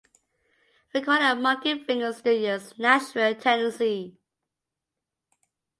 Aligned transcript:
Recorded 0.95 1.25
at 1.25 1.37
Monkey 1.39 1.83
Finger 1.83 2.11
Studios, 2.11 2.73
Nashville, 2.79 3.35
Tennessee. 3.35 4.17